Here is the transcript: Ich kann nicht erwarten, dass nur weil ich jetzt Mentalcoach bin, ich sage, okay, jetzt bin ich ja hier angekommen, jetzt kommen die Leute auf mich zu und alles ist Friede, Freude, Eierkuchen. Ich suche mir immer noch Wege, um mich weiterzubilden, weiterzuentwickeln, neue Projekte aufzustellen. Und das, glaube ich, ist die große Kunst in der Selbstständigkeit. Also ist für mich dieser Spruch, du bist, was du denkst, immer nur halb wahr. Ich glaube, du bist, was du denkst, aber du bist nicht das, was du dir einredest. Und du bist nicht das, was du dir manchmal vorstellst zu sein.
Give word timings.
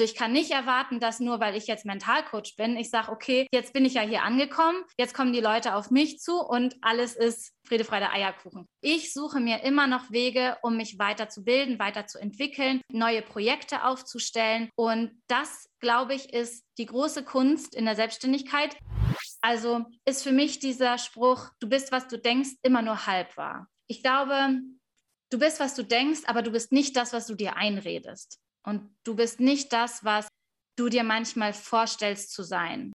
Ich 0.00 0.14
kann 0.14 0.32
nicht 0.32 0.52
erwarten, 0.52 1.00
dass 1.00 1.18
nur 1.18 1.40
weil 1.40 1.56
ich 1.56 1.66
jetzt 1.66 1.84
Mentalcoach 1.84 2.54
bin, 2.56 2.76
ich 2.76 2.88
sage, 2.88 3.10
okay, 3.10 3.48
jetzt 3.52 3.72
bin 3.72 3.84
ich 3.84 3.94
ja 3.94 4.02
hier 4.02 4.22
angekommen, 4.22 4.84
jetzt 4.96 5.12
kommen 5.12 5.32
die 5.32 5.40
Leute 5.40 5.74
auf 5.74 5.90
mich 5.90 6.20
zu 6.20 6.38
und 6.40 6.76
alles 6.82 7.16
ist 7.16 7.52
Friede, 7.66 7.82
Freude, 7.82 8.12
Eierkuchen. 8.12 8.68
Ich 8.80 9.12
suche 9.12 9.40
mir 9.40 9.64
immer 9.64 9.88
noch 9.88 10.12
Wege, 10.12 10.56
um 10.62 10.76
mich 10.76 11.00
weiterzubilden, 11.00 11.80
weiterzuentwickeln, 11.80 12.80
neue 12.92 13.22
Projekte 13.22 13.84
aufzustellen. 13.84 14.70
Und 14.76 15.20
das, 15.26 15.68
glaube 15.80 16.14
ich, 16.14 16.32
ist 16.32 16.64
die 16.78 16.86
große 16.86 17.24
Kunst 17.24 17.74
in 17.74 17.84
der 17.84 17.96
Selbstständigkeit. 17.96 18.76
Also 19.40 19.84
ist 20.04 20.22
für 20.22 20.32
mich 20.32 20.60
dieser 20.60 20.98
Spruch, 20.98 21.50
du 21.58 21.68
bist, 21.68 21.90
was 21.90 22.06
du 22.06 22.18
denkst, 22.18 22.50
immer 22.62 22.82
nur 22.82 23.06
halb 23.06 23.36
wahr. 23.36 23.66
Ich 23.88 24.04
glaube, 24.04 24.60
du 25.30 25.38
bist, 25.40 25.58
was 25.58 25.74
du 25.74 25.82
denkst, 25.82 26.20
aber 26.26 26.42
du 26.42 26.52
bist 26.52 26.70
nicht 26.70 26.96
das, 26.96 27.12
was 27.12 27.26
du 27.26 27.34
dir 27.34 27.56
einredest. 27.56 28.38
Und 28.64 28.90
du 29.04 29.14
bist 29.14 29.40
nicht 29.40 29.72
das, 29.72 30.04
was 30.04 30.28
du 30.76 30.88
dir 30.88 31.04
manchmal 31.04 31.52
vorstellst 31.52 32.32
zu 32.32 32.42
sein. 32.42 32.92